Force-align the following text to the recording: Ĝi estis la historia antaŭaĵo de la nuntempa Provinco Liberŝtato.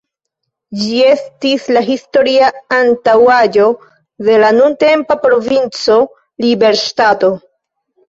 Ĝi 0.77 0.95
estis 1.09 1.67
la 1.77 1.83
historia 1.89 2.49
antaŭaĵo 2.79 3.69
de 4.31 4.41
la 4.47 4.53
nuntempa 4.59 5.21
Provinco 5.29 6.03
Liberŝtato. 6.49 7.37